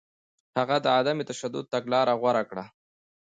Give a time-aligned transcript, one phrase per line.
[0.57, 2.65] هغه د عدم تشدد تګلاره غوره کړه.